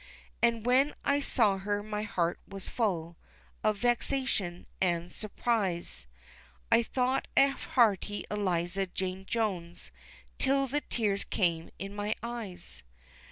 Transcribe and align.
An' 0.41 0.63
when 0.63 0.95
I 1.05 1.19
saw 1.19 1.59
her, 1.59 1.83
my 1.83 2.01
heart 2.01 2.39
was 2.47 2.69
full 2.69 3.17
Of 3.63 3.77
vexation 3.77 4.65
an' 4.81 5.11
surprise, 5.11 6.07
I 6.71 6.81
thought 6.81 7.27
of 7.37 7.59
hearty 7.75 8.25
Eliza 8.31 8.87
Jane 8.87 9.27
Jones 9.27 9.91
Till 10.39 10.65
the 10.65 10.81
tears 10.81 11.23
came 11.23 11.69
in 11.77 11.95
my 11.95 12.15
eyes. 12.23 12.81